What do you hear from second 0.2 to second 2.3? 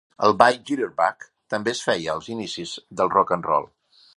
El ball Jitterbug també es feia